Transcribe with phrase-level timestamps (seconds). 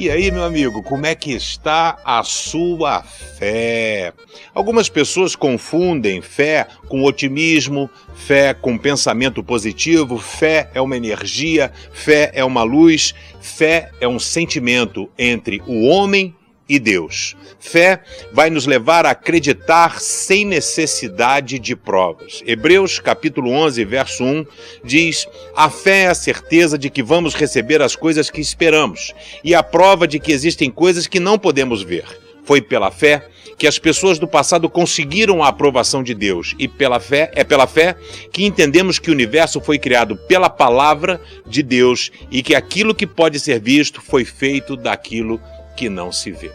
[0.00, 4.12] E aí, meu amigo, como é que está a sua fé?
[4.54, 12.30] Algumas pessoas confundem fé com otimismo, fé com pensamento positivo, fé é uma energia, fé
[12.32, 16.32] é uma luz, fé é um sentimento entre o homem
[16.68, 17.36] e Deus.
[17.58, 22.42] Fé vai nos levar a acreditar sem necessidade de provas.
[22.46, 24.46] Hebreus capítulo 11, verso 1
[24.84, 29.54] diz: "A fé é a certeza de que vamos receber as coisas que esperamos e
[29.54, 32.04] a prova de que existem coisas que não podemos ver."
[32.44, 37.00] Foi pela fé que as pessoas do passado conseguiram a aprovação de Deus e pela
[37.00, 37.96] fé é pela fé
[38.32, 43.06] que entendemos que o universo foi criado pela palavra de Deus e que aquilo que
[43.06, 45.40] pode ser visto foi feito daquilo
[45.76, 46.50] que não se vê.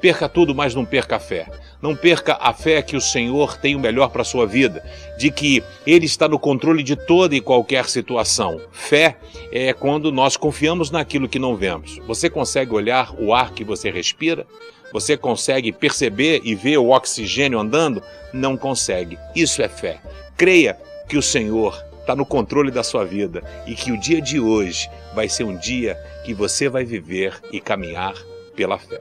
[0.00, 1.46] Perca tudo, mas não perca a fé.
[1.80, 4.82] Não perca a fé que o Senhor tem o melhor para a sua vida,
[5.18, 8.60] de que Ele está no controle de toda e qualquer situação.
[8.72, 9.16] Fé
[9.52, 11.98] é quando nós confiamos naquilo que não vemos.
[12.06, 14.46] Você consegue olhar o ar que você respira?
[14.92, 18.02] Você consegue perceber e ver o oxigênio andando?
[18.32, 19.18] Não consegue.
[19.34, 20.00] Isso é fé.
[20.36, 20.76] Creia
[21.08, 24.88] que o Senhor está no controle da sua vida e que o dia de hoje
[25.14, 28.14] vai ser um dia que você vai viver e caminhar
[28.56, 28.98] pela fé.